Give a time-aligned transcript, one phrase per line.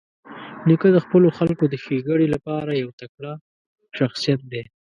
[0.67, 3.33] نیکه د خپلو خلکو د ښېګڼې لپاره یو تکړه
[3.97, 4.63] شخصیت دی.